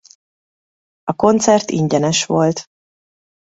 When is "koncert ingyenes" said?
1.13-2.25